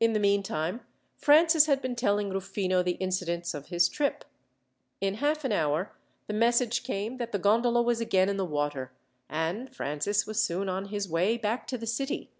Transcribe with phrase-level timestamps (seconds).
[0.00, 0.80] In the meantime,
[1.16, 4.24] Francis had been telling Rufino the incidents of his trip.
[5.00, 5.92] In half an hour,
[6.26, 8.90] the message came that the gondola was again in the water,
[9.28, 12.32] and Francis was soon on his way back to the city.